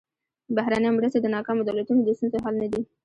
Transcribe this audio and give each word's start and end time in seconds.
بهرنۍ 0.55 0.89
مرستې 0.97 1.19
د 1.21 1.27
ناکامو 1.35 1.65
دولتونو 1.67 1.99
د 2.03 2.09
ستونزو 2.17 2.43
حل 2.43 2.55
نه 2.61 2.67
دي. 2.71 2.81